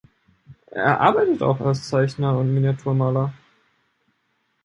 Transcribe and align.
Er 0.71 0.99
arbeitet 0.99 1.43
auch 1.43 1.61
als 1.61 1.87
Zeichner 1.87 2.35
und 2.39 2.51
Miniaturmaler. 2.51 3.33